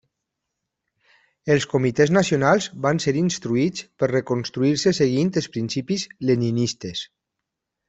Els 1.55 1.67
comitès 1.73 2.13
nacionals 2.17 2.69
van 2.87 3.03
ser 3.05 3.13
instruïts 3.21 3.85
per 4.03 4.11
reconstruir-se 4.13 4.95
seguint 5.03 5.33
els 5.43 5.51
principis 5.59 6.09
Leninistes. 6.33 7.07